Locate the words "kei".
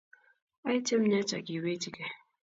1.95-2.15